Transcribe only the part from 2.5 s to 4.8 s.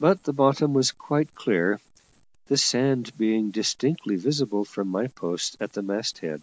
sand being distinctly visible